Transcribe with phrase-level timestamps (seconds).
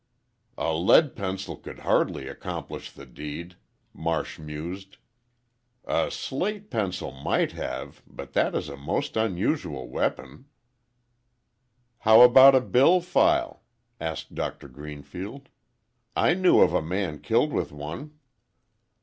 [0.57, 3.55] "A lead pencil could hardly accomplish the deed,"
[3.93, 4.97] Marsh mused.
[5.85, 10.45] "A slate pencil might have—but that is a most unusual weapon."
[11.99, 13.61] "How about a bill file?"
[13.99, 15.49] asked Doctor Greenfield.
[16.15, 18.17] "I knew of a man killed with one."